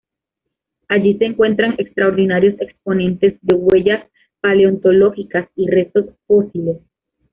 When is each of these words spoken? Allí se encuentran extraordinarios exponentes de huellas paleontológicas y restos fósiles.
Allí 0.87 1.15
se 1.19 1.25
encuentran 1.25 1.75
extraordinarios 1.77 2.59
exponentes 2.59 3.37
de 3.43 3.55
huellas 3.55 4.07
paleontológicas 4.41 5.47
y 5.55 5.69
restos 5.69 6.07
fósiles. 6.25 6.79